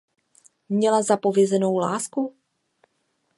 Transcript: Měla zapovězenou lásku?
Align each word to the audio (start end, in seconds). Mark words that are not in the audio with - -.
Měla 0.69 1.01
zapovězenou 1.03 1.77
lásku? 1.79 2.35